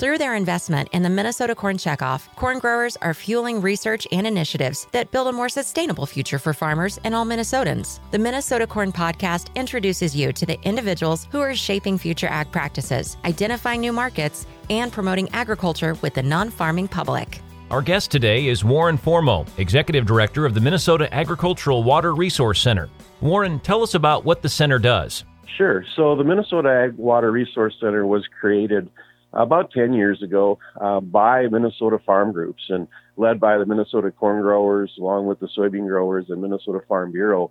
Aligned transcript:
Through 0.00 0.16
their 0.16 0.34
investment 0.34 0.88
in 0.92 1.02
the 1.02 1.10
Minnesota 1.10 1.54
Corn 1.54 1.76
Checkoff, 1.76 2.34
corn 2.34 2.58
growers 2.58 2.96
are 3.02 3.12
fueling 3.12 3.60
research 3.60 4.08
and 4.10 4.26
initiatives 4.26 4.86
that 4.92 5.10
build 5.10 5.28
a 5.28 5.32
more 5.32 5.50
sustainable 5.50 6.06
future 6.06 6.38
for 6.38 6.54
farmers 6.54 6.98
and 7.04 7.14
all 7.14 7.26
Minnesotans. 7.26 8.00
The 8.10 8.18
Minnesota 8.18 8.66
Corn 8.66 8.92
Podcast 8.92 9.54
introduces 9.56 10.16
you 10.16 10.32
to 10.32 10.46
the 10.46 10.58
individuals 10.62 11.28
who 11.30 11.40
are 11.40 11.54
shaping 11.54 11.98
future 11.98 12.28
ag 12.28 12.50
practices, 12.50 13.18
identifying 13.26 13.82
new 13.82 13.92
markets, 13.92 14.46
and 14.70 14.90
promoting 14.90 15.28
agriculture 15.34 15.92
with 16.00 16.14
the 16.14 16.22
non 16.22 16.48
farming 16.48 16.88
public. 16.88 17.42
Our 17.70 17.82
guest 17.82 18.10
today 18.10 18.46
is 18.46 18.64
Warren 18.64 18.96
Formo, 18.96 19.46
Executive 19.58 20.06
Director 20.06 20.46
of 20.46 20.54
the 20.54 20.62
Minnesota 20.62 21.14
Agricultural 21.14 21.82
Water 21.82 22.14
Resource 22.14 22.62
Center. 22.62 22.88
Warren, 23.20 23.60
tell 23.60 23.82
us 23.82 23.92
about 23.92 24.24
what 24.24 24.40
the 24.40 24.48
center 24.48 24.78
does. 24.78 25.24
Sure. 25.58 25.84
So, 25.94 26.16
the 26.16 26.24
Minnesota 26.24 26.70
Ag 26.70 26.96
Water 26.96 27.30
Resource 27.30 27.74
Center 27.78 28.06
was 28.06 28.26
created 28.40 28.88
about 29.32 29.70
10 29.70 29.92
years 29.92 30.22
ago 30.22 30.58
uh, 30.80 31.00
by 31.00 31.46
Minnesota 31.46 31.98
farm 32.04 32.32
groups 32.32 32.62
and 32.68 32.88
led 33.16 33.38
by 33.38 33.58
the 33.58 33.66
Minnesota 33.66 34.10
corn 34.10 34.42
growers, 34.42 34.92
along 34.98 35.26
with 35.26 35.40
the 35.40 35.48
soybean 35.56 35.86
growers 35.86 36.26
and 36.28 36.40
Minnesota 36.40 36.80
Farm 36.88 37.12
Bureau, 37.12 37.50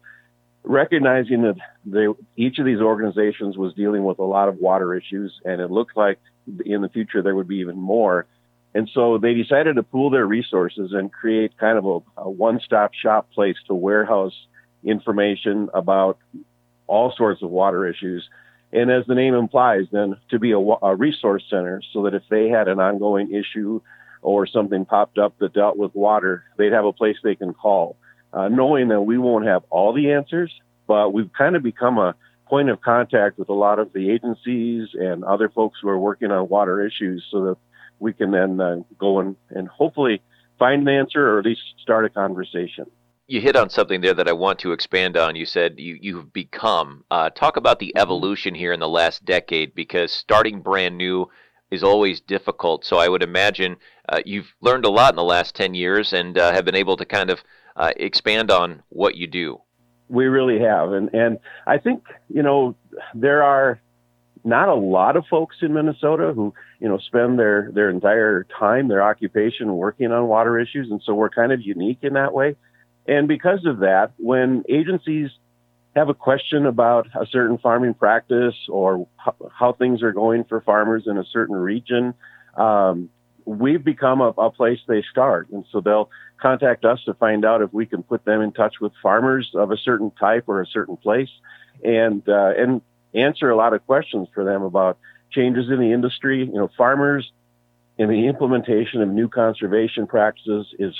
recognizing 0.64 1.44
that 1.44 1.56
they, 1.86 2.08
each 2.36 2.60
of 2.60 2.66
these 2.66 2.80
organizations 2.80 3.58
was 3.58 3.74
dealing 3.74 4.04
with 4.04 4.20
a 4.20 4.24
lot 4.24 4.50
of 4.50 4.58
water 4.58 4.96
issues, 4.96 5.34
and 5.46 5.62
it 5.62 5.72
looked 5.72 5.96
like 5.96 6.20
in 6.66 6.82
the 6.82 6.90
future 6.90 7.22
there 7.22 7.36
would 7.36 7.48
be 7.48 7.58
even 7.58 7.78
more. 7.78 8.26
And 8.74 8.90
so 8.94 9.18
they 9.18 9.34
decided 9.34 9.76
to 9.76 9.84
pool 9.84 10.10
their 10.10 10.26
resources 10.26 10.92
and 10.94 11.12
create 11.12 11.58
kind 11.58 11.78
of 11.78 11.86
a, 11.86 12.22
a 12.22 12.30
one 12.30 12.60
stop 12.64 12.94
shop 12.94 13.32
place 13.32 13.56
to 13.68 13.74
warehouse 13.74 14.34
information 14.84 15.70
about 15.74 16.18
all 16.88 17.14
sorts 17.16 17.42
of 17.42 17.50
water 17.50 17.88
issues 17.88 18.28
and 18.72 18.92
as 18.92 19.06
the 19.08 19.16
name 19.16 19.34
implies, 19.34 19.86
then 19.92 20.16
to 20.30 20.40
be 20.40 20.52
a, 20.52 20.60
a, 20.60 20.96
resource 20.96 21.44
center 21.50 21.82
so 21.92 22.04
that 22.04 22.14
if 22.14 22.24
they 22.30 22.50
had 22.50 22.68
an 22.68 22.80
ongoing 22.80 23.34
issue 23.34 23.82
or 24.22 24.46
something 24.46 24.86
popped 24.86 25.18
up 25.18 25.38
that 25.40 25.54
dealt 25.54 25.78
with 25.78 25.96
water, 25.96 26.44
they'd 26.58 26.74
have 26.74 26.86
a 26.86 26.94
place 26.94 27.16
they 27.24 27.36
can 27.36 27.54
call, 27.54 27.98
uh, 28.34 28.48
knowing 28.48 28.90
that 28.90 29.02
we 29.02 29.18
won't 29.18 29.46
have 29.46 29.64
all 29.70 29.94
the 29.94 30.12
answers, 30.12 30.52
but 30.88 31.14
we've 31.14 31.32
kind 31.34 31.56
of 31.56 31.64
become 31.64 31.98
a 31.98 32.16
point 32.48 32.70
of 32.70 32.82
contact 32.82 33.40
with 33.40 33.50
a 33.50 33.54
lot 33.54 33.80
of 33.80 33.92
the 33.94 34.12
agencies 34.12 34.90
and 34.94 35.24
other 35.24 35.50
folks 35.50 35.80
who 35.82 35.90
are 35.90 36.00
working 36.00 36.32
on 36.32 36.48
water 36.50 36.86
issues 36.86 37.26
so 37.32 37.46
that 37.46 37.58
we 38.00 38.14
can 38.14 38.32
then 38.32 38.60
uh, 38.60 38.78
go 38.98 39.20
and, 39.20 39.36
and 39.50 39.68
hopefully 39.68 40.22
find 40.58 40.88
an 40.88 40.94
answer 40.94 41.36
or 41.36 41.40
at 41.40 41.46
least 41.46 41.62
start 41.82 42.06
a 42.06 42.10
conversation 42.10 42.86
you 43.30 43.40
hit 43.40 43.56
on 43.56 43.70
something 43.70 44.02
there 44.02 44.16
that 44.16 44.28
I 44.28 44.34
want 44.34 44.58
to 44.60 44.72
expand 44.72 45.16
on. 45.16 45.36
You 45.36 45.46
said 45.46 45.76
you, 45.78 46.00
you've 46.02 46.34
become. 46.34 47.06
Uh, 47.12 47.30
talk 47.30 47.58
about 47.58 47.78
the 47.78 47.90
mm-hmm. 47.90 48.02
evolution 48.02 48.56
here 48.56 48.74
in 48.74 48.80
the 48.80 48.90
last 48.90 49.24
decade 49.24 49.76
because 49.76 50.12
starting 50.12 50.62
brand 50.62 50.98
new 50.98 51.30
is 51.70 51.84
always 51.84 52.20
difficult. 52.20 52.84
So 52.84 52.98
I 52.98 53.08
would 53.08 53.22
imagine 53.22 53.78
uh, 54.10 54.22
you've 54.26 54.52
learned 54.62 54.86
a 54.86 54.90
lot 54.90 55.12
in 55.14 55.16
the 55.16 55.24
last 55.24 55.54
10 55.56 55.76
years 55.76 56.12
and 56.12 56.40
uh, 56.40 56.52
have 56.52 56.66
been 56.66 56.76
able 56.76 56.98
to 56.98 57.06
kind 57.06 57.30
of 57.30 57.44
uh, 57.76 57.92
expand 57.98 58.50
on 58.50 58.82
what 58.90 59.14
you 59.16 59.28
do. 59.28 59.62
We 60.10 60.26
really 60.26 60.60
have. 60.62 60.92
And, 60.92 61.14
and 61.14 61.38
I 61.68 61.78
think, 61.78 62.04
you 62.34 62.42
know, 62.42 62.76
there 63.14 63.44
are 63.44 63.80
not 64.44 64.70
a 64.70 64.74
lot 64.74 65.16
of 65.16 65.26
folks 65.30 65.58
in 65.62 65.74
Minnesota 65.76 66.34
who, 66.34 66.52
you 66.80 66.90
know, 66.90 66.98
spend 66.98 67.38
their, 67.38 67.70
their 67.72 67.92
entire 67.92 68.48
time, 68.58 68.88
their 68.88 69.04
occupation 69.04 69.76
working 69.76 70.12
on 70.12 70.28
water 70.28 70.58
issues. 70.60 70.90
And 70.90 71.00
so 71.06 71.14
we're 71.14 71.30
kind 71.30 71.52
of 71.52 71.62
unique 71.62 72.00
in 72.02 72.14
that 72.14 72.34
way. 72.34 72.56
And 73.10 73.28
because 73.28 73.66
of 73.66 73.80
that, 73.80 74.12
when 74.18 74.64
agencies 74.70 75.32
have 75.96 76.10
a 76.10 76.14
question 76.14 76.68
about 76.68 77.08
a 77.20 77.26
certain 77.26 77.58
farming 77.58 77.96
practice 77.96 78.54
or 78.70 79.08
how, 79.18 79.74
things 79.74 80.04
are 80.04 80.12
going 80.12 80.44
for 80.44 80.62
farmers 80.62 81.06
in 81.08 81.18
a 81.18 81.24
certain 81.26 81.56
region, 81.56 82.14
um, 82.56 83.10
we've 83.46 83.84
become 83.84 84.22
a, 84.22 84.28
a, 84.38 84.52
place 84.52 84.78
they 84.88 85.04
start. 85.10 85.50
And 85.50 85.66
so 85.72 85.82
they'll 85.82 86.12
contact 86.40 86.86
us 86.86 87.00
to 87.06 87.16
find 87.16 87.46
out 87.46 87.64
if 87.64 87.74
we 87.74 87.88
can 87.88 88.04
put 88.04 88.26
them 88.26 88.42
in 88.42 88.52
touch 88.52 88.76
with 88.80 88.92
farmers 89.02 89.50
of 89.56 89.72
a 89.72 89.78
certain 89.78 90.12
type 90.12 90.44
or 90.46 90.62
a 90.62 90.68
certain 90.68 90.96
place 90.96 91.32
and, 91.84 92.22
uh, 92.30 92.52
and 92.56 92.80
answer 93.16 93.50
a 93.50 93.56
lot 93.56 93.74
of 93.74 93.84
questions 93.88 94.28
for 94.36 94.44
them 94.44 94.62
about 94.62 95.00
changes 95.32 95.66
in 95.72 95.80
the 95.80 95.94
industry. 95.94 96.46
You 96.46 96.54
know, 96.54 96.70
farmers 96.78 97.32
and 97.98 98.08
the 98.08 98.28
implementation 98.28 99.02
of 99.02 99.10
new 99.10 99.30
conservation 99.30 100.06
practices 100.06 100.68
is 100.78 100.94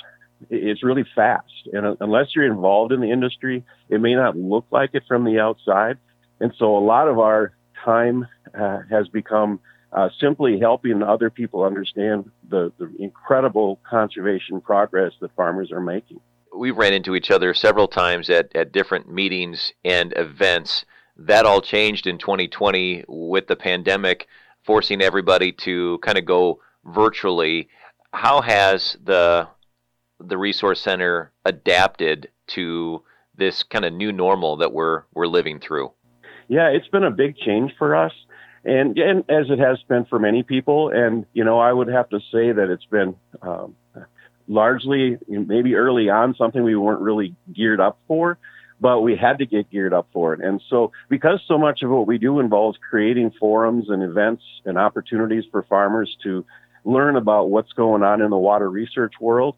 it's 0.50 0.84
really 0.84 1.06
fast. 1.16 1.68
And 1.74 1.98
unless 2.00 2.36
you're 2.36 2.46
involved 2.46 2.92
in 2.92 3.02
the 3.02 3.12
industry, 3.12 3.64
it 3.90 4.00
may 4.00 4.16
not 4.16 4.38
look 4.38 4.66
like 4.72 4.92
it 4.94 5.04
from 5.08 5.26
the 5.26 5.40
outside. 5.40 5.98
And 6.40 6.54
so 6.58 6.78
a 6.78 6.80
lot 6.80 7.08
of 7.08 7.20
our 7.20 7.54
time 7.84 8.28
uh, 8.58 8.80
has 8.90 9.08
become 9.10 9.60
uh, 9.92 10.10
simply 10.20 10.60
helping 10.60 11.02
other 11.02 11.30
people 11.30 11.64
understand 11.64 12.30
the, 12.48 12.72
the 12.78 12.94
incredible 13.00 13.80
conservation 13.90 14.62
progress 14.62 15.14
that 15.20 15.36
farmers 15.36 15.72
are 15.72 15.82
making. 15.82 16.20
We've 16.56 16.78
ran 16.78 16.94
into 16.94 17.16
each 17.16 17.32
other 17.32 17.54
several 17.54 17.88
times 17.88 18.30
at, 18.30 18.56
at 18.56 18.72
different 18.72 19.12
meetings 19.12 19.74
and 19.84 20.14
events. 20.16 20.86
That 21.18 21.46
all 21.46 21.62
changed 21.62 22.08
in 22.08 22.18
2020 22.18 23.06
with 23.08 23.48
the 23.48 23.56
pandemic, 23.56 24.28
forcing 24.64 25.02
everybody 25.02 25.52
to 25.54 26.00
kind 26.00 26.18
of 26.18 26.26
go 26.26 26.60
virtually. 26.86 27.70
How 28.14 28.42
has 28.42 28.98
the 29.04 29.48
the 30.20 30.38
resource 30.38 30.82
center 30.82 31.32
adapted 31.46 32.30
to 32.48 33.04
this 33.36 33.64
kind 33.64 33.86
of 33.86 33.94
new 33.94 34.12
normal 34.12 34.58
that 34.58 34.74
we're 34.74 35.04
we're 35.14 35.28
living 35.28 35.60
through? 35.60 35.92
Yeah, 36.48 36.70
it's 36.70 36.88
been 36.88 37.04
a 37.04 37.12
big 37.12 37.38
change 37.38 37.74
for 37.78 37.96
us, 37.96 38.12
and 38.64 38.98
and 38.98 39.20
as 39.30 39.50
it 39.50 39.60
has 39.60 39.80
been 39.88 40.06
for 40.06 40.20
many 40.20 40.44
people. 40.44 40.90
And 40.90 41.26
you 41.34 41.44
know, 41.44 41.60
I 41.60 41.72
would 41.72 41.88
have 41.88 42.10
to 42.10 42.20
say 42.32 42.52
that 42.52 42.70
it's 42.70 42.86
been 42.86 43.16
um, 43.42 43.76
largely 44.48 45.18
maybe 45.28 45.76
early 45.76 46.10
on 46.10 46.36
something 46.36 46.64
we 46.64 46.76
weren't 46.76 47.02
really 47.02 47.36
geared 47.54 47.80
up 47.80 48.00
for. 48.08 48.38
But 48.82 49.02
we 49.02 49.18
had 49.18 49.40
to 49.40 49.46
get 49.46 49.70
geared 49.70 49.94
up 49.94 50.08
for 50.14 50.34
it. 50.34 50.40
And 50.40 50.62
so, 50.70 50.94
because 51.10 51.42
so 51.50 51.58
much 51.58 51.82
of 51.84 51.90
what 51.90 52.08
we 52.08 52.18
do 52.18 52.40
involves 52.40 52.78
creating 52.90 53.32
forums 53.38 53.90
and 53.90 54.02
events 54.02 54.42
and 54.64 54.78
opportunities 54.78 55.44
for 55.52 55.64
farmers 55.64 56.16
to 56.24 56.46
learn 56.86 57.18
about 57.18 57.50
what's 57.50 57.74
going 57.74 58.04
on 58.04 58.22
in 58.22 58.30
the 58.30 58.38
water 58.38 58.70
research 58.70 59.16
world, 59.20 59.58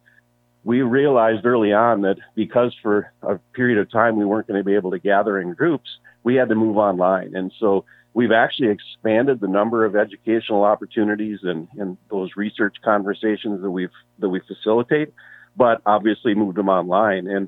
we 0.63 0.81
realized 0.81 1.45
early 1.45 1.73
on 1.73 2.01
that 2.01 2.17
because 2.35 2.75
for 2.81 3.11
a 3.23 3.37
period 3.53 3.79
of 3.79 3.91
time 3.91 4.15
we 4.15 4.25
weren't 4.25 4.47
going 4.47 4.59
to 4.59 4.63
be 4.63 4.75
able 4.75 4.91
to 4.91 4.99
gather 4.99 5.39
in 5.39 5.53
groups, 5.53 5.89
we 6.23 6.35
had 6.35 6.49
to 6.49 6.55
move 6.55 6.77
online. 6.77 7.35
And 7.35 7.51
so 7.59 7.85
we've 8.13 8.31
actually 8.31 8.69
expanded 8.69 9.39
the 9.39 9.47
number 9.47 9.85
of 9.85 9.95
educational 9.95 10.63
opportunities 10.63 11.39
and, 11.43 11.67
and 11.77 11.97
those 12.09 12.31
research 12.35 12.75
conversations 12.83 13.61
that 13.61 13.71
we've 13.71 13.89
that 14.19 14.29
we 14.29 14.39
facilitate, 14.47 15.13
but 15.55 15.81
obviously 15.85 16.35
moved 16.35 16.57
them 16.57 16.69
online. 16.69 17.27
And 17.27 17.47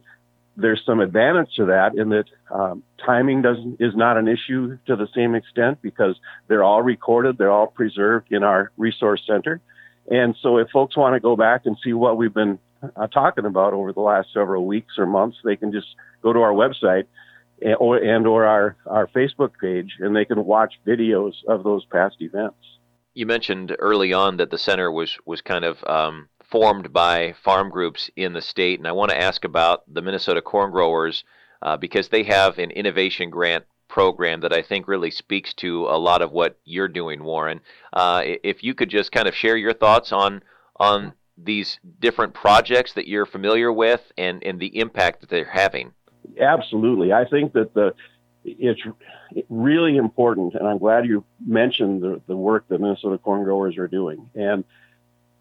there's 0.56 0.82
some 0.86 1.00
advantage 1.00 1.54
to 1.56 1.66
that 1.66 1.96
in 1.96 2.10
that 2.10 2.26
um, 2.52 2.84
timing 3.06 3.42
doesn't 3.42 3.78
is 3.80 3.96
not 3.96 4.18
an 4.18 4.28
issue 4.28 4.78
to 4.88 4.96
the 4.96 5.08
same 5.16 5.36
extent 5.36 5.80
because 5.82 6.16
they're 6.48 6.64
all 6.64 6.82
recorded, 6.82 7.38
they're 7.38 7.52
all 7.52 7.68
preserved 7.68 8.32
in 8.32 8.44
our 8.44 8.72
resource 8.78 9.22
center. 9.28 9.62
And 10.10 10.36
so 10.42 10.58
if 10.58 10.70
folks 10.70 10.98
want 10.98 11.16
to 11.16 11.20
go 11.20 11.36
back 11.36 11.66
and 11.66 11.78
see 11.84 11.94
what 11.94 12.18
we've 12.18 12.34
been 12.34 12.60
uh, 12.96 13.08
talking 13.08 13.46
about 13.46 13.74
over 13.74 13.94
the 13.94 14.02
last 14.02 14.30
several 14.34 14.66
weeks 14.66 14.94
or 14.98 15.06
months, 15.06 15.38
they 15.44 15.56
can 15.56 15.72
just 15.72 15.88
go 16.22 16.34
to 16.34 16.40
our 16.40 16.54
website 16.54 17.06
and 17.62 17.76
or, 17.80 17.98
and 17.98 18.28
or 18.28 18.46
our, 18.46 18.76
our 18.86 19.08
Facebook 19.08 19.52
page, 19.60 19.98
and 20.00 20.16
they 20.16 20.26
can 20.26 20.44
watch 20.46 20.74
videos 20.86 21.34
of 21.48 21.64
those 21.64 21.86
past 21.86 22.18
events. 22.20 22.58
You 23.14 23.26
mentioned 23.26 23.76
early 23.80 24.12
on 24.12 24.38
that 24.38 24.50
the 24.50 24.58
center 24.58 24.92
was 24.92 25.18
was 25.26 25.42
kind 25.42 25.66
of 25.66 25.84
um, 25.86 26.30
formed 26.44 26.92
by 26.92 27.34
farm 27.44 27.70
groups 27.70 28.10
in 28.16 28.34
the 28.34 28.42
state, 28.42 28.80
and 28.80 28.88
I 28.88 28.92
want 28.92 29.12
to 29.12 29.22
ask 29.22 29.44
about 29.44 29.84
the 29.92 30.02
Minnesota 30.02 30.42
corn 30.42 30.72
growers 30.72 31.24
uh, 31.62 31.78
because 31.78 32.10
they 32.10 32.24
have 32.24 32.58
an 32.58 32.72
innovation 32.72 33.30
grant 33.30 33.66
program 33.88 34.42
that 34.42 34.52
I 34.52 34.64
think 34.64 34.88
really 34.88 35.12
speaks 35.12 35.54
to 35.56 35.86
a 35.86 35.98
lot 35.98 36.24
of 36.24 36.32
what 36.32 36.58
you're 36.66 36.88
doing, 36.88 37.24
Warren. 37.24 37.62
Uh, 37.94 38.24
if 38.26 38.64
you 38.64 38.74
could 38.74 38.90
just 38.90 39.12
kind 39.12 39.28
of 39.28 39.36
share 39.36 39.56
your 39.56 39.74
thoughts 39.74 40.12
on 40.12 40.42
on 40.78 41.14
these 41.38 41.80
different 42.00 42.34
projects 42.34 42.94
that 42.94 43.08
you're 43.08 43.26
familiar 43.26 43.72
with 43.72 44.12
and, 44.18 44.44
and 44.44 44.60
the 44.60 44.78
impact 44.80 45.22
that 45.22 45.30
they're 45.30 45.46
having? 45.46 45.92
Absolutely. 46.40 47.12
I 47.12 47.26
think 47.26 47.54
that 47.54 47.74
the 47.74 47.94
it's 48.46 48.82
really 49.50 49.96
important, 49.96 50.54
and 50.56 50.68
I'm 50.68 50.78
glad 50.78 51.06
you 51.06 51.24
mentioned 51.46 52.02
the, 52.02 52.22
the 52.28 52.36
work 52.36 52.66
that 52.68 52.82
Minnesota 52.82 53.18
corn 53.18 53.44
growers 53.44 53.78
are 53.78 53.88
doing. 53.88 54.30
And 54.36 54.66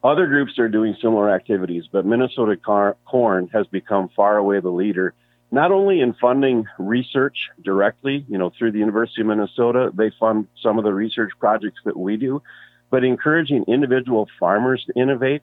other 0.05 0.27
groups 0.27 0.59
are 0.59 0.69
doing 0.69 0.97
similar 1.01 1.31
activities, 1.31 1.85
but 1.91 2.07
Minnesota 2.07 2.57
car, 2.57 2.97
corn 3.05 3.49
has 3.53 3.67
become 3.69 4.09
far 4.15 4.37
away 4.37 4.61
the 4.61 4.71
leader, 4.71 5.15
not 5.51 5.71
only 5.71 6.01
in 6.01 6.15
funding 6.15 6.67
research 6.79 7.51
directly, 7.63 8.25
you 8.29 8.39
know, 8.39 8.51
through 8.57 8.73
the 8.73 8.79
University 8.79 9.21
of 9.21 9.29
Minnesota, 9.29 9.93
they 9.95 10.11
fund 10.19 10.49
some 10.61 10.79
of 10.79 10.85
the 10.85 10.93
research 10.93 11.33
projects 11.39 11.81
that 11.85 11.97
we 11.97 12.17
do, 12.17 12.43
but 12.91 13.05
encouraging 13.05 13.65
individual 13.69 14.29
farmers 14.41 14.85
to 14.87 15.01
innovate 15.01 15.43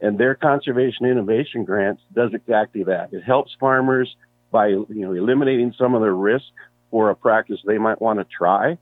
and 0.00 0.18
their 0.18 0.34
conservation 0.34 1.06
innovation 1.06 1.64
grants 1.64 2.02
does 2.14 2.32
exactly 2.34 2.84
that. 2.84 3.12
It 3.12 3.22
helps 3.22 3.56
farmers 3.58 4.14
by 4.50 4.68
you 4.68 4.86
know 4.88 5.12
eliminating 5.12 5.74
some 5.78 5.94
of 5.94 6.00
the 6.00 6.10
risk 6.10 6.46
for 6.90 7.10
a 7.10 7.16
practice 7.16 7.60
they 7.66 7.78
might 7.78 8.00
want 8.00 8.18
to 8.18 8.24
try, 8.24 8.78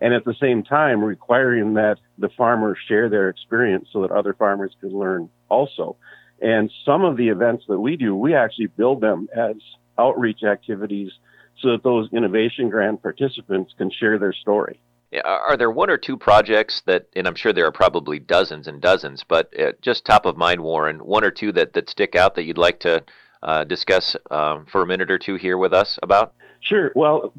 and 0.00 0.12
at 0.12 0.24
the 0.24 0.34
same 0.40 0.62
time 0.62 1.02
requiring 1.02 1.74
that 1.74 1.96
the 2.18 2.28
farmers 2.36 2.78
share 2.88 3.08
their 3.08 3.28
experience 3.28 3.88
so 3.92 4.02
that 4.02 4.10
other 4.10 4.34
farmers 4.34 4.72
can 4.80 4.90
learn 4.90 5.28
also. 5.48 5.96
And 6.40 6.70
some 6.84 7.04
of 7.04 7.16
the 7.16 7.28
events 7.28 7.64
that 7.68 7.80
we 7.80 7.96
do, 7.96 8.14
we 8.14 8.34
actually 8.34 8.66
build 8.66 9.00
them 9.00 9.28
as 9.34 9.56
outreach 9.98 10.42
activities 10.42 11.10
so 11.62 11.70
that 11.72 11.82
those 11.82 12.12
innovation 12.12 12.68
grant 12.68 13.02
participants 13.02 13.72
can 13.78 13.90
share 13.90 14.18
their 14.18 14.34
story. 14.34 14.78
Are 15.24 15.56
there 15.56 15.70
one 15.70 15.88
or 15.88 15.96
two 15.96 16.16
projects 16.16 16.82
that, 16.86 17.06
and 17.14 17.26
I'm 17.26 17.36
sure 17.36 17.52
there 17.52 17.66
are 17.66 17.72
probably 17.72 18.18
dozens 18.18 18.66
and 18.66 18.80
dozens, 18.80 19.24
but 19.24 19.52
uh, 19.58 19.72
just 19.80 20.04
top 20.04 20.26
of 20.26 20.36
mind, 20.36 20.62
Warren, 20.62 20.98
one 20.98 21.24
or 21.24 21.30
two 21.30 21.52
that, 21.52 21.74
that 21.74 21.88
stick 21.88 22.16
out 22.16 22.34
that 22.34 22.42
you'd 22.42 22.58
like 22.58 22.80
to 22.80 23.04
uh, 23.42 23.64
discuss 23.64 24.16
um, 24.30 24.66
for 24.66 24.82
a 24.82 24.86
minute 24.86 25.10
or 25.10 25.18
two 25.18 25.36
here 25.36 25.58
with 25.58 25.72
us 25.72 25.98
about? 26.02 26.34
Sure. 26.60 26.90
Well, 26.96 27.32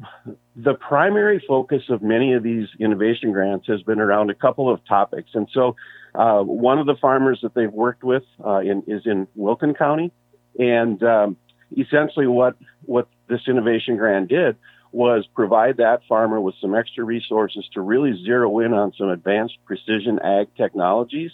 the 0.56 0.74
primary 0.74 1.44
focus 1.46 1.82
of 1.90 2.00
many 2.02 2.32
of 2.32 2.42
these 2.42 2.68
innovation 2.80 3.32
grants 3.32 3.66
has 3.66 3.82
been 3.82 4.00
around 4.00 4.30
a 4.30 4.34
couple 4.34 4.72
of 4.72 4.82
topics. 4.86 5.30
And 5.34 5.46
so, 5.52 5.76
uh, 6.14 6.40
one 6.40 6.78
of 6.78 6.86
the 6.86 6.96
farmers 6.96 7.40
that 7.42 7.54
they've 7.54 7.72
worked 7.72 8.02
with 8.02 8.24
uh, 8.44 8.60
in, 8.60 8.82
is 8.86 9.02
in 9.04 9.28
Wilkin 9.34 9.74
County. 9.74 10.10
And 10.58 11.02
um, 11.02 11.36
essentially, 11.76 12.26
what, 12.26 12.56
what 12.86 13.08
this 13.28 13.42
innovation 13.46 13.98
grant 13.98 14.28
did 14.28 14.56
was 14.92 15.26
provide 15.34 15.76
that 15.78 16.00
farmer 16.08 16.40
with 16.40 16.54
some 16.60 16.74
extra 16.74 17.04
resources 17.04 17.68
to 17.74 17.80
really 17.80 18.22
zero 18.24 18.58
in 18.60 18.72
on 18.72 18.92
some 18.96 19.10
advanced 19.10 19.58
precision 19.64 20.18
ag 20.20 20.48
technologies. 20.56 21.30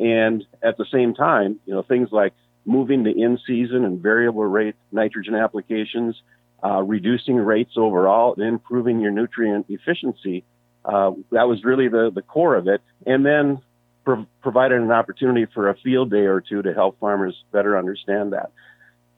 And 0.00 0.44
at 0.62 0.78
the 0.78 0.86
same 0.92 1.14
time, 1.14 1.60
you 1.66 1.74
know, 1.74 1.82
things 1.82 2.10
like 2.12 2.32
moving 2.64 3.04
to 3.04 3.10
in 3.10 3.38
season 3.46 3.84
and 3.84 4.00
variable 4.00 4.44
rate 4.44 4.76
nitrogen 4.92 5.34
applications, 5.34 6.20
uh, 6.64 6.82
reducing 6.82 7.36
rates 7.36 7.72
overall, 7.76 8.34
and 8.34 8.44
improving 8.44 9.00
your 9.00 9.10
nutrient 9.10 9.66
efficiency. 9.68 10.44
Uh, 10.84 11.12
that 11.30 11.48
was 11.48 11.64
really 11.64 11.88
the, 11.88 12.10
the 12.14 12.22
core 12.22 12.54
of 12.54 12.68
it. 12.68 12.80
And 13.04 13.26
then 13.26 13.60
pro- 14.04 14.26
provided 14.42 14.80
an 14.80 14.92
opportunity 14.92 15.46
for 15.52 15.68
a 15.68 15.76
field 15.76 16.10
day 16.10 16.26
or 16.26 16.40
two 16.40 16.62
to 16.62 16.72
help 16.72 16.98
farmers 17.00 17.36
better 17.52 17.76
understand 17.76 18.32
that. 18.32 18.52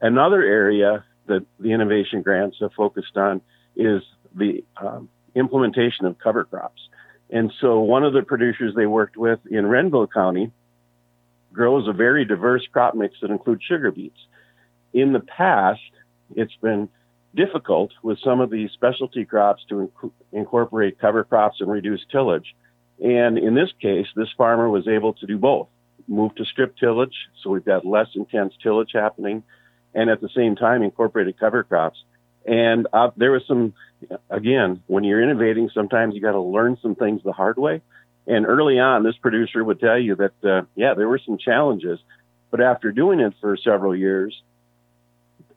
Another 0.01 0.41
area 0.41 1.05
that 1.27 1.45
the 1.59 1.71
innovation 1.71 2.21
grants 2.21 2.57
have 2.61 2.73
focused 2.73 3.15
on 3.15 3.41
is 3.75 4.01
the 4.35 4.63
um, 4.77 5.09
implementation 5.35 6.05
of 6.05 6.17
cover 6.19 6.43
crops. 6.43 6.81
And 7.29 7.51
so 7.59 7.79
one 7.79 8.03
of 8.03 8.13
the 8.13 8.21
producers 8.21 8.73
they 8.75 8.85
worked 8.85 9.17
with 9.17 9.39
in 9.49 9.65
Renville 9.65 10.07
County 10.07 10.51
grows 11.51 11.87
a 11.87 11.93
very 11.93 12.25
diverse 12.25 12.67
crop 12.71 12.95
mix 12.95 13.15
that 13.21 13.31
includes 13.31 13.63
sugar 13.63 13.91
beets. 13.91 14.19
In 14.93 15.13
the 15.13 15.21
past, 15.21 15.81
it's 16.35 16.55
been 16.61 16.89
difficult 17.33 17.91
with 18.01 18.19
some 18.23 18.39
of 18.39 18.49
these 18.49 18.71
specialty 18.71 19.25
crops 19.25 19.63
to 19.69 19.91
inc- 20.03 20.11
incorporate 20.31 20.99
cover 20.99 21.23
crops 21.23 21.57
and 21.59 21.69
reduce 21.69 22.05
tillage. 22.11 22.55
And 23.03 23.37
in 23.37 23.55
this 23.55 23.71
case, 23.81 24.07
this 24.15 24.29
farmer 24.37 24.69
was 24.69 24.87
able 24.87 25.13
to 25.13 25.25
do 25.25 25.37
both. 25.37 25.67
Move 26.07 26.35
to 26.35 26.45
strip 26.45 26.77
tillage, 26.77 27.15
so 27.41 27.49
we've 27.49 27.65
got 27.65 27.85
less 27.85 28.07
intense 28.15 28.53
tillage 28.61 28.91
happening, 28.93 29.43
and 29.93 30.09
at 30.09 30.21
the 30.21 30.29
same 30.35 30.55
time 30.55 30.83
incorporated 30.83 31.39
cover 31.39 31.63
crops. 31.63 31.97
And 32.45 32.87
uh, 32.93 33.11
there 33.17 33.31
was 33.31 33.43
some, 33.47 33.73
again, 34.29 34.83
when 34.87 35.03
you're 35.03 35.21
innovating, 35.21 35.69
sometimes 35.73 36.15
you 36.15 36.21
got 36.21 36.33
to 36.33 36.41
learn 36.41 36.77
some 36.81 36.95
things 36.95 37.21
the 37.23 37.31
hard 37.31 37.57
way. 37.57 37.81
And 38.27 38.45
early 38.45 38.79
on, 38.79 39.03
this 39.03 39.17
producer 39.17 39.63
would 39.63 39.79
tell 39.79 39.99
you 39.99 40.15
that, 40.15 40.43
uh, 40.43 40.61
yeah, 40.75 40.93
there 40.95 41.07
were 41.07 41.19
some 41.23 41.37
challenges, 41.37 41.99
but 42.51 42.61
after 42.61 42.91
doing 42.91 43.19
it 43.19 43.33
for 43.39 43.57
several 43.57 43.95
years, 43.95 44.41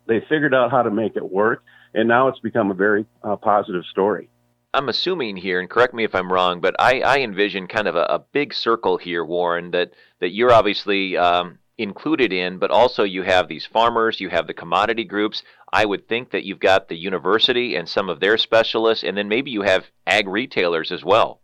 they 0.07 0.21
figured 0.21 0.55
out 0.55 0.71
how 0.71 0.83
to 0.83 0.91
make 0.91 1.17
it 1.17 1.31
work, 1.31 1.63
and 1.95 2.09
now 2.09 2.29
it's 2.29 2.41
become 2.41 2.71
a 2.71 2.75
very 2.75 3.07
uh, 3.23 3.37
positive 3.37 3.85
story. 3.91 4.29
I'm 4.75 4.89
assuming 4.89 5.37
here, 5.37 5.61
and 5.61 5.69
correct 5.69 5.95
me 5.95 6.05
if 6.05 6.15
I'm 6.15 6.31
wrong, 6.31 6.61
but 6.61 6.77
I, 6.79 7.01
I 7.01 7.19
envision 7.21 7.69
kind 7.69 7.89
of 7.89 7.97
a, 7.97 8.05
a, 8.05 8.19
big 8.19 8.53
circle 8.53 8.99
here, 8.99 9.25
Warren, 9.25 9.71
that, 9.71 9.93
that 10.21 10.31
you're 10.31 10.53
obviously 10.53 11.17
um, 11.17 11.59
included 11.79 12.33
in, 12.33 12.59
but 12.59 12.71
also 12.71 13.05
you 13.05 13.23
have 13.23 13.49
these 13.49 13.65
farmers, 13.65 14.21
you 14.21 14.29
have 14.29 14.47
the 14.47 14.55
commodity 14.55 15.05
groups. 15.05 15.43
I 15.73 15.85
would 15.85 16.09
think 16.09 16.33
that 16.33 16.45
you've 16.45 16.61
got 16.61 16.89
the 16.89 16.97
university 16.97 17.77
and 17.77 17.89
some 17.89 18.09
of 18.09 18.21
their 18.21 18.37
specialists, 18.37 19.05
and 19.05 19.17
then 19.17 19.29
maybe 19.29 19.51
you 19.51 19.63
have 19.63 19.87
ag 20.07 20.27
retailers 20.27 20.91
as 20.91 21.05
well. 21.05 21.41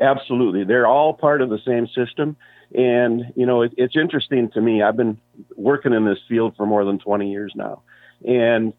Absolutely. 0.00 0.64
They're 0.64 0.86
all 0.86 1.14
part 1.14 1.42
of 1.42 1.48
the 1.50 1.58
same 1.66 1.86
system. 1.88 2.36
And, 2.74 3.32
you 3.34 3.46
know, 3.46 3.62
it, 3.62 3.72
it's 3.76 3.96
interesting 3.96 4.50
to 4.52 4.60
me. 4.60 4.82
I've 4.82 4.96
been 4.96 5.18
working 5.56 5.92
in 5.92 6.04
this 6.04 6.18
field 6.28 6.54
for 6.56 6.66
more 6.66 6.84
than 6.84 6.98
20 6.98 7.30
years 7.30 7.52
now. 7.56 7.82
And 8.24 8.74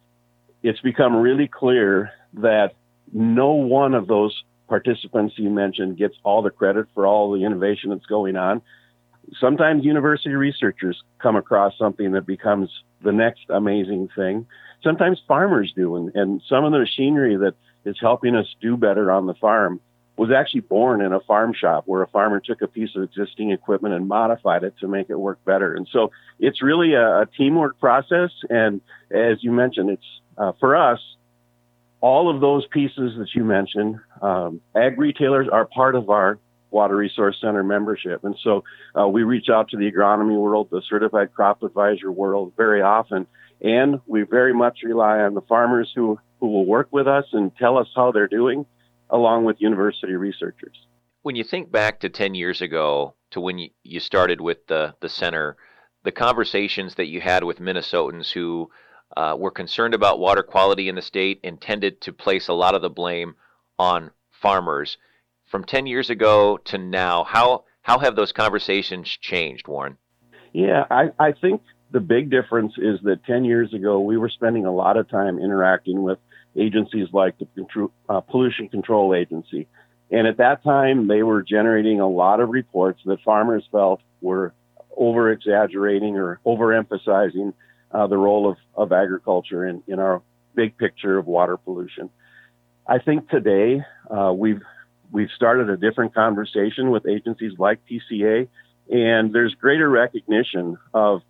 it's 0.63 0.79
become 0.79 1.15
really 1.15 1.47
clear 1.47 2.11
that 2.35 2.75
no 3.11 3.53
one 3.53 3.93
of 3.93 4.07
those 4.07 4.43
participants 4.69 5.33
you 5.37 5.49
mentioned 5.49 5.97
gets 5.97 6.15
all 6.23 6.41
the 6.41 6.49
credit 6.49 6.87
for 6.93 7.05
all 7.05 7.31
the 7.33 7.43
innovation 7.43 7.89
that's 7.89 8.05
going 8.05 8.37
on. 8.37 8.61
Sometimes 9.39 9.85
university 9.85 10.33
researchers 10.35 11.01
come 11.19 11.35
across 11.35 11.77
something 11.77 12.11
that 12.11 12.25
becomes 12.25 12.69
the 13.03 13.11
next 13.11 13.45
amazing 13.49 14.09
thing. 14.15 14.45
Sometimes 14.83 15.21
farmers 15.27 15.73
do. 15.75 15.95
And, 15.95 16.15
and 16.15 16.41
some 16.47 16.65
of 16.65 16.71
the 16.71 16.79
machinery 16.79 17.37
that 17.37 17.53
is 17.85 17.97
helping 17.99 18.35
us 18.35 18.47
do 18.61 18.77
better 18.77 19.11
on 19.11 19.25
the 19.25 19.33
farm 19.35 19.79
was 20.17 20.29
actually 20.31 20.61
born 20.61 21.01
in 21.01 21.13
a 21.13 21.19
farm 21.21 21.53
shop 21.53 21.83
where 21.87 22.03
a 22.03 22.07
farmer 22.07 22.39
took 22.39 22.61
a 22.61 22.67
piece 22.67 22.95
of 22.95 23.03
existing 23.03 23.51
equipment 23.51 23.95
and 23.95 24.07
modified 24.07 24.63
it 24.63 24.73
to 24.79 24.87
make 24.87 25.09
it 25.09 25.15
work 25.15 25.43
better. 25.45 25.73
And 25.73 25.87
so 25.91 26.11
it's 26.39 26.61
really 26.61 26.93
a, 26.93 27.21
a 27.21 27.25
teamwork 27.25 27.79
process. 27.79 28.29
And 28.49 28.81
as 29.09 29.43
you 29.43 29.51
mentioned, 29.51 29.89
it's 29.89 30.05
uh, 30.37 30.51
for 30.59 30.75
us, 30.75 30.99
all 32.01 32.33
of 32.33 32.41
those 32.41 32.65
pieces 32.67 33.17
that 33.17 33.29
you 33.33 33.43
mentioned, 33.43 33.99
um, 34.21 34.59
ag 34.75 34.99
retailers 34.99 35.47
are 35.51 35.65
part 35.65 35.95
of 35.95 36.09
our 36.09 36.39
Water 36.71 36.95
Resource 36.95 37.37
Center 37.41 37.63
membership. 37.63 38.23
And 38.23 38.35
so 38.43 38.63
uh, 38.99 39.07
we 39.07 39.23
reach 39.23 39.49
out 39.49 39.69
to 39.69 39.77
the 39.77 39.91
agronomy 39.91 40.37
world, 40.39 40.69
the 40.71 40.81
certified 40.89 41.33
crop 41.33 41.63
advisor 41.63 42.11
world 42.11 42.53
very 42.57 42.81
often. 42.81 43.27
And 43.61 43.99
we 44.07 44.23
very 44.23 44.53
much 44.53 44.79
rely 44.83 45.19
on 45.19 45.33
the 45.33 45.41
farmers 45.41 45.91
who, 45.93 46.19
who 46.39 46.47
will 46.47 46.65
work 46.65 46.87
with 46.91 47.07
us 47.07 47.25
and 47.33 47.55
tell 47.55 47.77
us 47.77 47.87
how 47.95 48.11
they're 48.11 48.27
doing 48.27 48.65
along 49.09 49.45
with 49.45 49.57
university 49.59 50.13
researchers. 50.13 50.75
When 51.21 51.35
you 51.35 51.43
think 51.43 51.71
back 51.71 51.99
to 51.99 52.09
10 52.09 52.33
years 52.33 52.61
ago 52.61 53.13
to 53.31 53.41
when 53.41 53.69
you 53.83 53.99
started 53.99 54.41
with 54.41 54.65
the, 54.67 54.95
the 55.01 55.09
center, 55.09 55.57
the 56.03 56.11
conversations 56.11 56.95
that 56.95 57.07
you 57.07 57.21
had 57.21 57.43
with 57.43 57.59
Minnesotans 57.59 58.31
who 58.31 58.71
uh, 59.15 59.35
were 59.37 59.51
concerned 59.51 59.93
about 59.93 60.19
water 60.19 60.41
quality 60.41 60.89
in 60.89 60.95
the 60.95 61.01
state 61.01 61.39
and 61.43 61.61
tended 61.61 62.01
to 62.01 62.13
place 62.13 62.47
a 62.47 62.53
lot 62.53 62.75
of 62.75 62.81
the 62.81 62.89
blame 62.89 63.35
on 63.77 64.11
farmers. 64.31 64.97
From 65.51 65.65
10 65.65 65.85
years 65.85 66.09
ago 66.09 66.57
to 66.65 66.77
now, 66.77 67.25
how, 67.25 67.65
how 67.81 67.99
have 67.99 68.15
those 68.15 68.31
conversations 68.31 69.09
changed, 69.09 69.67
Warren? 69.67 69.97
Yeah, 70.53 70.85
I, 70.89 71.11
I 71.19 71.33
think 71.33 71.61
the 71.91 71.99
big 71.99 72.29
difference 72.29 72.71
is 72.77 73.01
that 73.03 73.25
10 73.25 73.43
years 73.43 73.73
ago, 73.73 73.99
we 73.99 74.17
were 74.17 74.29
spending 74.29 74.65
a 74.65 74.71
lot 74.71 74.95
of 74.95 75.09
time 75.09 75.39
interacting 75.39 76.03
with 76.03 76.19
agencies 76.55 77.09
like 77.11 77.35
the 77.37 77.89
uh, 78.07 78.21
Pollution 78.21 78.69
Control 78.69 79.13
Agency. 79.13 79.67
And 80.09 80.25
at 80.25 80.37
that 80.37 80.63
time, 80.63 81.09
they 81.09 81.21
were 81.21 81.43
generating 81.43 81.99
a 81.99 82.07
lot 82.07 82.39
of 82.39 82.47
reports 82.47 83.01
that 83.05 83.19
farmers 83.21 83.65
felt 83.73 83.99
were 84.21 84.53
over 84.95 85.31
exaggerating 85.33 86.15
or 86.15 86.39
overemphasizing 86.45 87.53
uh, 87.91 88.07
the 88.07 88.17
role 88.17 88.49
of, 88.49 88.57
of 88.73 88.93
agriculture 88.93 89.67
in, 89.67 89.83
in 89.85 89.99
our 89.99 90.21
big 90.55 90.77
picture 90.77 91.17
of 91.17 91.27
water 91.27 91.57
pollution. 91.57 92.09
I 92.87 92.99
think 92.99 93.29
today 93.29 93.83
uh, 94.09 94.31
we've 94.33 94.61
we've 95.11 95.29
started 95.35 95.69
a 95.69 95.77
different 95.77 96.13
conversation 96.13 96.89
with 96.89 97.05
agencies 97.07 97.53
like 97.57 97.79
PCA, 97.85 98.47
and 98.89 99.33
there's 99.33 99.53
greater 99.55 99.89
recognition 99.89 100.77
of 100.93 101.21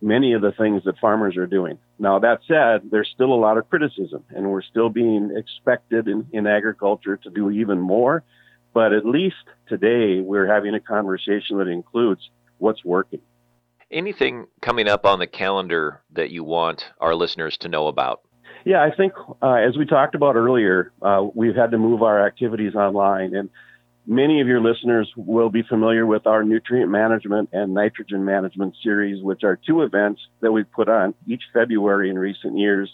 many 0.00 0.32
of 0.32 0.42
the 0.42 0.52
things 0.52 0.84
that 0.84 0.98
farmers 0.98 1.36
are 1.36 1.46
doing. 1.46 1.78
Now, 1.98 2.18
that 2.20 2.40
said, 2.46 2.90
there's 2.90 3.10
still 3.14 3.32
a 3.32 3.36
lot 3.36 3.58
of 3.58 3.68
criticism, 3.68 4.24
and 4.30 4.50
we're 4.50 4.62
still 4.62 4.88
being 4.88 5.34
expected 5.36 6.08
in, 6.08 6.26
in 6.32 6.46
agriculture 6.46 7.16
to 7.16 7.30
do 7.30 7.50
even 7.50 7.80
more. 7.80 8.22
But 8.74 8.92
at 8.92 9.04
least 9.04 9.44
today, 9.68 10.20
we're 10.20 10.46
having 10.46 10.74
a 10.74 10.80
conversation 10.80 11.58
that 11.58 11.68
includes 11.68 12.30
what's 12.58 12.84
working. 12.84 13.20
Anything 13.90 14.46
coming 14.62 14.88
up 14.88 15.04
on 15.04 15.18
the 15.18 15.26
calendar 15.26 16.00
that 16.12 16.30
you 16.30 16.44
want 16.44 16.90
our 16.98 17.14
listeners 17.14 17.58
to 17.58 17.68
know 17.68 17.88
about? 17.88 18.22
Yeah, 18.64 18.82
I 18.82 18.94
think 18.94 19.12
uh, 19.42 19.54
as 19.54 19.76
we 19.76 19.86
talked 19.86 20.14
about 20.14 20.36
earlier, 20.36 20.92
uh, 21.02 21.26
we've 21.34 21.56
had 21.56 21.72
to 21.72 21.78
move 21.78 22.02
our 22.02 22.24
activities 22.24 22.74
online. 22.74 23.34
And 23.34 23.50
Many 24.06 24.40
of 24.40 24.48
your 24.48 24.60
listeners 24.60 25.08
will 25.16 25.48
be 25.48 25.62
familiar 25.62 26.04
with 26.04 26.26
our 26.26 26.42
nutrient 26.42 26.90
management 26.90 27.50
and 27.52 27.72
nitrogen 27.72 28.24
management 28.24 28.74
series, 28.82 29.22
which 29.22 29.44
are 29.44 29.56
two 29.64 29.82
events 29.82 30.20
that 30.40 30.50
we've 30.50 30.70
put 30.72 30.88
on 30.88 31.14
each 31.28 31.42
February 31.52 32.10
in 32.10 32.18
recent 32.18 32.58
years 32.58 32.90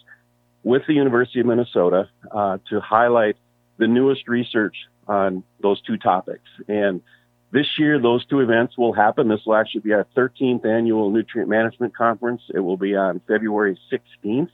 with 0.64 0.82
the 0.86 0.92
University 0.92 1.40
of 1.40 1.46
Minnesota 1.46 2.10
uh, 2.30 2.58
to 2.68 2.80
highlight 2.80 3.36
the 3.78 3.86
newest 3.86 4.28
research 4.28 4.76
on 5.06 5.44
those 5.62 5.80
two 5.80 5.96
topics. 5.96 6.44
And 6.68 7.00
this 7.52 7.66
year, 7.78 7.98
those 7.98 8.26
two 8.26 8.40
events 8.40 8.76
will 8.76 8.92
happen. 8.92 9.28
This 9.28 9.40
will 9.46 9.54
actually 9.54 9.80
be 9.80 9.94
our 9.94 10.06
13th 10.14 10.66
annual 10.66 11.10
nutrient 11.10 11.48
management 11.48 11.96
conference. 11.96 12.42
It 12.52 12.60
will 12.60 12.76
be 12.76 12.94
on 12.94 13.22
February 13.26 13.78
16th. 13.90 14.50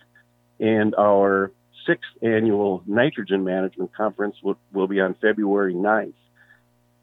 And 0.60 0.94
our 0.94 1.52
sixth 1.86 2.10
annual 2.22 2.82
Nitrogen 2.86 3.44
Management 3.44 3.94
Conference 3.94 4.36
will, 4.42 4.56
will 4.72 4.88
be 4.88 5.00
on 5.00 5.14
February 5.14 5.74
9th. 5.74 6.14